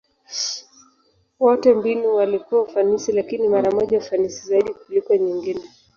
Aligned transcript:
Wote 1.39 1.73
mbinu 1.73 2.15
walikuwa 2.15 2.61
ufanisi, 2.61 3.11
lakini 3.11 3.47
mara 3.47 3.71
moja 3.71 3.97
ufanisi 3.97 4.47
zaidi 4.47 4.73
kuliko 4.73 5.15
nyingine. 5.15 5.61